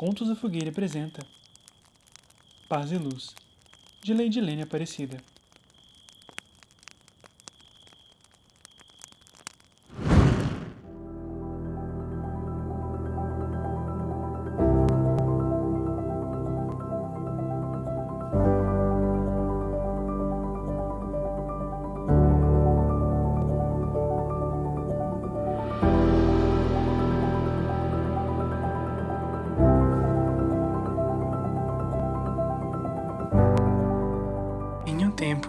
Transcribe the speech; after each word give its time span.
Contos 0.00 0.28
da 0.28 0.34
Fogueira 0.34 0.70
apresenta 0.70 1.20
Paz 2.66 2.90
e 2.90 2.96
Luz, 2.96 3.34
de 4.02 4.14
Lady 4.14 4.40
Lene 4.40 4.62
Aparecida. 4.62 5.18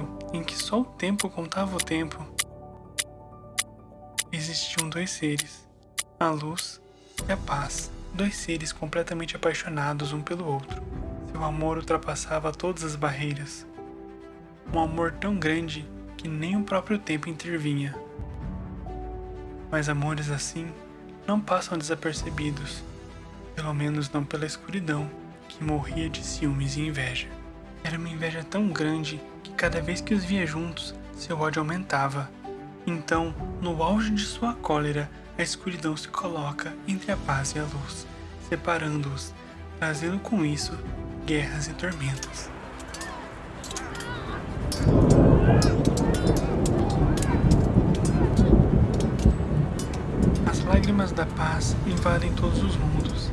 Tempo 0.00 0.18
em 0.32 0.42
que 0.42 0.56
só 0.56 0.80
o 0.80 0.84
tempo 0.84 1.28
contava 1.28 1.76
o 1.76 1.80
tempo, 1.80 2.24
existiam 4.32 4.88
dois 4.88 5.10
seres, 5.10 5.66
a 6.18 6.30
luz 6.30 6.80
e 7.28 7.32
a 7.32 7.36
paz, 7.36 7.90
dois 8.14 8.36
seres 8.36 8.72
completamente 8.72 9.36
apaixonados 9.36 10.12
um 10.12 10.22
pelo 10.22 10.46
outro. 10.46 10.82
Seu 11.30 11.44
amor 11.44 11.78
ultrapassava 11.78 12.52
todas 12.52 12.84
as 12.84 12.96
barreiras. 12.96 13.66
Um 14.72 14.80
amor 14.80 15.12
tão 15.12 15.36
grande 15.36 15.88
que 16.16 16.28
nem 16.28 16.56
o 16.56 16.64
próprio 16.64 16.98
tempo 16.98 17.28
intervinha. 17.28 17.94
Mas 19.70 19.88
amores 19.88 20.30
assim 20.30 20.70
não 21.26 21.40
passam 21.40 21.78
desapercebidos, 21.78 22.82
pelo 23.54 23.72
menos 23.72 24.10
não 24.10 24.24
pela 24.24 24.46
escuridão 24.46 25.10
que 25.48 25.62
morria 25.62 26.08
de 26.08 26.24
ciúmes 26.24 26.76
e 26.76 26.82
inveja. 26.82 27.28
Era 27.82 27.98
uma 27.98 28.08
inveja 28.08 28.44
tão 28.44 28.68
grande 28.68 29.20
cada 29.60 29.82
vez 29.82 30.00
que 30.00 30.14
os 30.14 30.24
via 30.24 30.46
juntos, 30.46 30.94
seu 31.14 31.38
ódio 31.38 31.60
aumentava. 31.60 32.30
Então, 32.86 33.34
no 33.60 33.82
auge 33.82 34.10
de 34.10 34.24
sua 34.24 34.54
cólera, 34.54 35.10
a 35.36 35.42
escuridão 35.42 35.94
se 35.94 36.08
coloca 36.08 36.72
entre 36.88 37.12
a 37.12 37.16
paz 37.18 37.54
e 37.54 37.58
a 37.58 37.64
luz, 37.64 38.06
separando-os, 38.48 39.34
trazendo 39.78 40.18
com 40.20 40.46
isso 40.46 40.72
guerras 41.26 41.66
e 41.66 41.74
tormentas. 41.74 42.48
As 50.50 50.64
lágrimas 50.64 51.12
da 51.12 51.26
paz 51.26 51.76
invadem 51.86 52.32
todos 52.32 52.62
os 52.62 52.76
mundos. 52.78 53.30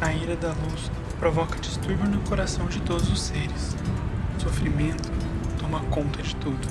A 0.00 0.10
ira 0.10 0.36
da 0.36 0.54
luz 0.54 0.90
provoca 1.20 1.58
distúrbio 1.58 2.06
no 2.06 2.20
coração 2.22 2.64
de 2.64 2.80
todos 2.80 3.12
os 3.12 3.20
seres. 3.20 3.76
Sofrimento 4.38 5.25
toma 5.66 5.80
conta 5.90 6.22
de 6.22 6.34
tudo. 6.36 6.68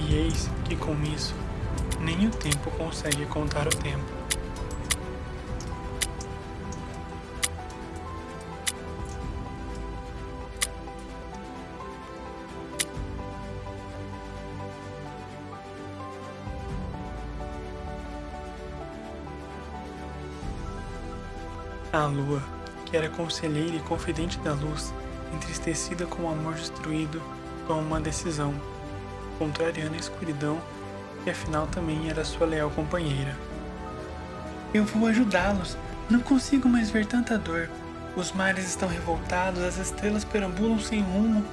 E 0.00 0.14
eis 0.14 0.50
que 0.64 0.74
com 0.74 0.94
isso, 1.14 1.34
nem 2.00 2.26
o 2.26 2.30
tempo 2.30 2.70
consegue 2.72 3.24
contar 3.26 3.68
o 3.68 3.70
tempo. 3.70 4.02
A 21.92 22.06
lua 22.06 22.42
que 22.84 22.96
era 22.96 23.08
conselheira 23.08 23.76
e 23.76 23.80
confidente 23.80 24.36
da 24.40 24.52
luz, 24.52 24.92
entristecida 25.32 26.06
com 26.06 26.24
o 26.24 26.28
amor 26.28 26.54
destruído, 26.54 27.22
toma 27.66 27.82
uma 27.82 28.00
decisão, 28.00 28.54
contrariando 29.38 29.94
a 29.94 29.98
escuridão, 29.98 30.60
que 31.22 31.30
afinal 31.30 31.66
também 31.66 32.08
era 32.08 32.24
sua 32.24 32.46
leal 32.46 32.70
companheira. 32.70 33.36
Eu 34.72 34.84
vou 34.84 35.08
ajudá-los. 35.08 35.76
Não 36.10 36.20
consigo 36.20 36.68
mais 36.68 36.90
ver 36.90 37.06
tanta 37.06 37.38
dor. 37.38 37.70
Os 38.16 38.32
mares 38.32 38.68
estão 38.68 38.88
revoltados, 38.88 39.62
as 39.62 39.78
estrelas 39.78 40.24
perambulam 40.24 40.78
sem 40.78 41.00
rumo. 41.00 41.44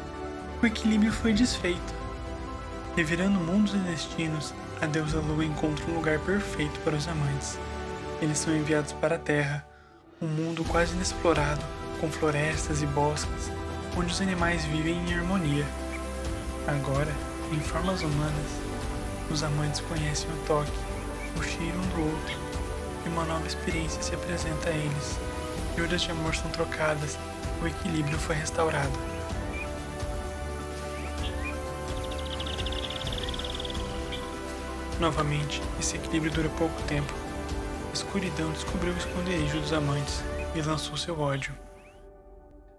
O 0.61 0.65
equilíbrio 0.65 1.11
foi 1.11 1.31
desfeito. 1.31 2.01
Revirando 2.95 3.39
mundos 3.39 3.73
e 3.73 3.77
destinos, 3.77 4.53
a 4.81 4.85
deusa 4.85 5.19
Lua 5.19 5.45
encontra 5.45 5.85
um 5.85 5.95
lugar 5.95 6.19
perfeito 6.19 6.79
para 6.81 6.95
os 6.95 7.07
amantes. 7.07 7.57
Eles 8.21 8.37
são 8.37 8.55
enviados 8.55 8.91
para 8.93 9.15
a 9.15 9.19
Terra, 9.19 9.65
um 10.21 10.27
mundo 10.27 10.63
quase 10.65 10.93
inexplorado, 10.93 11.63
com 11.99 12.11
florestas 12.11 12.81
e 12.81 12.85
bosques, 12.87 13.49
onde 13.97 14.11
os 14.11 14.21
animais 14.21 14.65
vivem 14.65 14.95
em 14.95 15.13
harmonia. 15.13 15.65
Agora, 16.67 17.11
em 17.51 17.59
formas 17.59 18.01
humanas, 18.01 18.51
os 19.31 19.43
amantes 19.43 19.81
conhecem 19.81 20.29
o 20.29 20.45
toque, 20.45 20.71
o 21.37 21.43
cheiro 21.43 21.77
um 21.77 21.87
do 21.87 22.11
outro, 22.11 22.37
e 23.05 23.09
uma 23.09 23.25
nova 23.25 23.47
experiência 23.47 24.01
se 24.01 24.13
apresenta 24.13 24.69
a 24.69 24.73
eles. 24.73 25.19
Juras 25.75 26.01
de 26.01 26.11
amor 26.11 26.35
são 26.35 26.51
trocadas, 26.51 27.17
o 27.61 27.67
equilíbrio 27.67 28.17
foi 28.19 28.35
restaurado. 28.35 28.91
Novamente, 34.99 35.63
esse 35.79 35.95
equilíbrio 35.95 36.31
dura 36.31 36.49
pouco 36.49 36.79
tempo, 36.83 37.11
a 37.89 37.93
escuridão 37.93 38.51
descobriu 38.51 38.93
o 38.93 38.97
esconderijo 38.97 39.59
dos 39.59 39.73
amantes 39.73 40.23
e 40.53 40.61
lançou 40.61 40.95
seu 40.95 41.19
ódio. 41.19 41.57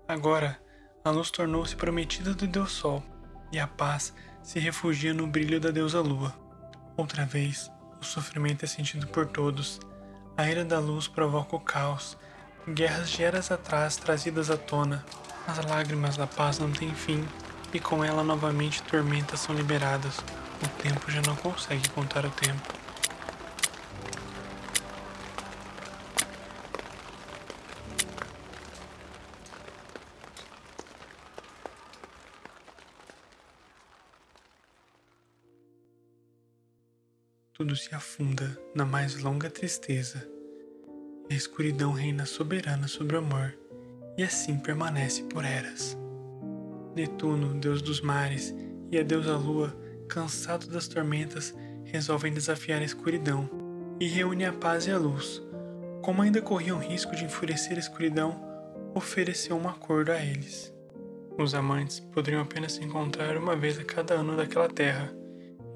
Agora, 0.06 0.56
a 1.04 1.10
luz 1.10 1.32
tornou-se 1.32 1.74
prometida 1.74 2.32
do 2.32 2.46
Deus 2.46 2.70
Sol, 2.70 3.02
e 3.52 3.60
a 3.60 3.66
paz 3.66 4.12
se 4.42 4.58
refugia 4.58 5.14
no 5.14 5.26
brilho 5.26 5.60
da 5.60 5.70
deusa 5.70 6.00
Lua. 6.00 6.34
Outra 6.96 7.24
vez, 7.24 7.70
o 8.00 8.04
sofrimento 8.04 8.64
é 8.64 8.68
sentido 8.68 9.06
por 9.06 9.26
todos. 9.26 9.78
A 10.36 10.48
ira 10.48 10.64
da 10.64 10.78
luz 10.78 11.06
provoca 11.06 11.54
o 11.54 11.60
caos, 11.60 12.16
guerras 12.68 13.10
de 13.10 13.22
eras 13.22 13.52
atrás 13.52 13.96
trazidas 13.96 14.50
à 14.50 14.56
tona. 14.56 15.04
As 15.46 15.64
lágrimas 15.64 16.16
da 16.16 16.26
paz 16.26 16.58
não 16.58 16.72
têm 16.72 16.94
fim, 16.94 17.24
e 17.72 17.78
com 17.78 18.02
ela 18.02 18.24
novamente 18.24 18.82
tormentas 18.82 19.40
são 19.40 19.54
liberadas. 19.54 20.18
O 20.62 20.68
tempo 20.82 21.10
já 21.10 21.20
não 21.22 21.36
consegue 21.36 21.88
contar 21.90 22.24
o 22.24 22.30
tempo. 22.30 22.81
Tudo 37.62 37.76
se 37.76 37.94
afunda 37.94 38.58
na 38.74 38.84
mais 38.84 39.22
longa 39.22 39.48
tristeza, 39.48 40.28
a 41.30 41.32
escuridão 41.32 41.92
reina 41.92 42.26
soberana 42.26 42.88
sobre 42.88 43.14
o 43.14 43.20
amor, 43.20 43.56
e 44.18 44.24
assim 44.24 44.58
permanece 44.58 45.22
por 45.22 45.44
eras. 45.44 45.96
Netuno, 46.96 47.54
deus 47.54 47.80
dos 47.80 48.00
mares, 48.00 48.52
e 48.90 48.98
a 48.98 49.04
deusa 49.04 49.36
Lua, 49.36 49.72
cansados 50.08 50.66
das 50.66 50.88
tormentas, 50.88 51.54
resolvem 51.84 52.34
desafiar 52.34 52.82
a 52.82 52.84
escuridão 52.84 53.48
e 54.00 54.08
reúne 54.08 54.44
a 54.44 54.52
paz 54.52 54.88
e 54.88 54.90
a 54.90 54.98
luz. 54.98 55.40
Como 56.02 56.20
ainda 56.20 56.42
corriam 56.42 56.80
risco 56.80 57.14
de 57.14 57.24
enfurecer 57.24 57.76
a 57.76 57.80
escuridão, 57.80 58.42
ofereceu 58.92 59.54
um 59.54 59.68
acordo 59.68 60.10
a 60.10 60.20
eles. 60.20 60.74
Os 61.38 61.54
amantes 61.54 62.00
poderiam 62.00 62.42
apenas 62.42 62.72
se 62.72 62.82
encontrar 62.82 63.36
uma 63.36 63.54
vez 63.54 63.78
a 63.78 63.84
cada 63.84 64.14
ano 64.14 64.36
daquela 64.36 64.68
terra. 64.68 65.14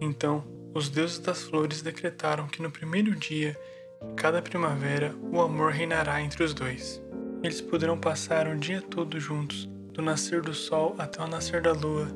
Então, 0.00 0.55
os 0.76 0.90
deuses 0.90 1.18
das 1.18 1.42
flores 1.42 1.80
decretaram 1.80 2.46
que 2.46 2.60
no 2.60 2.70
primeiro 2.70 3.14
dia 3.16 3.58
de 4.02 4.14
cada 4.14 4.42
primavera 4.42 5.14
o 5.32 5.40
amor 5.40 5.72
reinará 5.72 6.20
entre 6.20 6.44
os 6.44 6.52
dois. 6.52 7.02
Eles 7.42 7.62
poderão 7.62 7.98
passar 7.98 8.46
o 8.46 8.54
dia 8.54 8.82
todo 8.82 9.18
juntos, 9.18 9.66
do 9.92 10.02
nascer 10.02 10.42
do 10.42 10.52
sol 10.52 10.94
até 10.98 11.22
o 11.22 11.26
nascer 11.26 11.62
da 11.62 11.72
lua. 11.72 12.08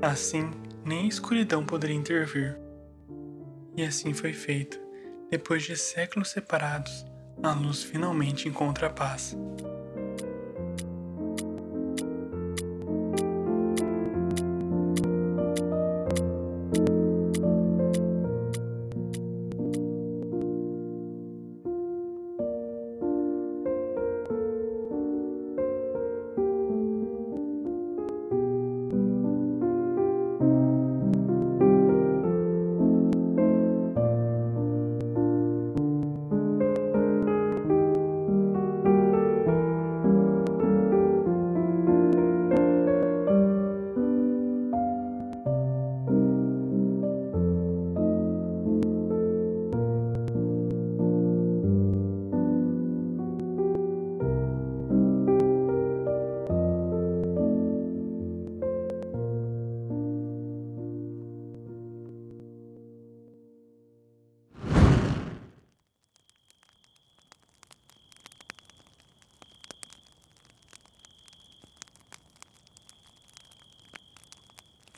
Assim, 0.00 0.48
nem 0.84 1.06
a 1.06 1.08
escuridão 1.08 1.66
poderia 1.66 1.96
intervir. 1.96 2.56
E 3.76 3.82
assim 3.82 4.14
foi 4.14 4.32
feito. 4.32 4.78
Depois 5.28 5.64
de 5.64 5.76
séculos 5.76 6.30
separados, 6.30 7.04
a 7.42 7.52
luz 7.52 7.82
finalmente 7.82 8.48
encontra 8.48 8.86
a 8.86 8.90
paz. 8.90 9.36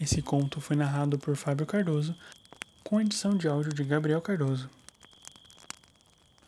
Esse 0.01 0.23
conto 0.23 0.63
foi 0.63 0.77
narrado 0.77 1.19
por 1.19 1.37
Fábio 1.37 1.67
Cardoso, 1.67 2.17
com 2.83 2.99
edição 2.99 3.37
de 3.37 3.47
áudio 3.47 3.75
de 3.75 3.85
Gabriel 3.85 4.23
Cardoso. 4.23 4.71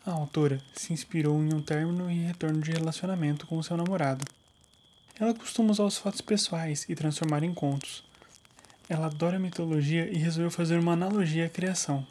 A 0.03 0.11
autora 0.11 0.59
se 0.73 0.91
inspirou 0.91 1.39
em 1.43 1.53
um 1.53 1.61
término 1.61 2.09
e 2.09 2.15
retorno 2.15 2.59
de 2.59 2.71
relacionamento 2.71 3.45
com 3.45 3.61
seu 3.61 3.77
namorado. 3.77 4.25
Ela 5.19 5.35
costuma 5.35 5.69
usar 5.69 5.83
os 5.83 5.99
fatos 5.99 6.19
pessoais 6.19 6.87
e 6.89 6.95
transformar 6.95 7.43
em 7.43 7.53
contos. 7.53 8.03
Ela 8.89 9.05
adora 9.05 9.37
mitologia 9.37 10.11
e 10.11 10.17
resolveu 10.17 10.49
fazer 10.49 10.79
uma 10.79 10.93
analogia 10.93 11.45
à 11.45 11.49
criação. 11.49 12.05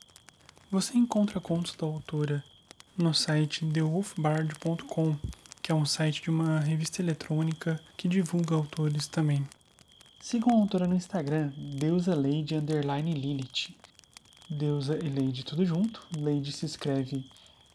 Você 0.71 0.97
encontra 0.97 1.41
contos 1.41 1.75
da 1.75 1.85
autora 1.85 2.45
no 2.97 3.13
site 3.13 3.67
thewolfbard.com, 3.67 5.17
que 5.61 5.73
é 5.73 5.75
um 5.75 5.85
site 5.85 6.23
de 6.23 6.31
uma 6.31 6.61
revista 6.61 7.03
eletrônica 7.03 7.81
que 7.97 8.07
divulga 8.07 8.55
autores 8.55 9.09
também. 9.09 9.45
Sigam 10.23 10.55
a 10.57 10.61
autora 10.61 10.87
no 10.87 10.95
Instagram, 10.95 11.53
deusa 11.57 12.15
Lady 12.15 12.55
Lilith. 13.13 13.77
Deusa 14.49 14.97
e 14.97 15.09
Lady 15.09 15.43
tudo 15.43 15.67
junto. 15.67 16.01
Lady 16.17 16.53
se 16.53 16.65
escreve 16.65 17.25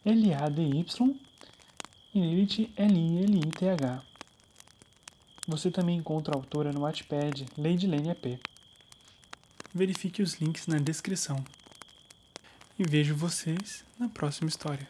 L-A-D-Y 0.02 1.14
e 2.14 2.18
Lilith 2.18 2.72
L-I-L-I-T-H. 2.74 4.02
Você 5.46 5.70
também 5.70 5.98
encontra 5.98 6.34
a 6.34 6.38
autora 6.38 6.72
no 6.72 6.80
Wattpad 6.80 7.44
Lady 7.58 7.86
AP. 8.10 8.40
Verifique 9.74 10.22
os 10.22 10.36
links 10.36 10.66
na 10.66 10.78
descrição. 10.78 11.44
E 12.78 12.84
vejo 12.84 13.14
vocês 13.14 13.84
na 13.98 14.08
próxima 14.08 14.48
história. 14.48 14.88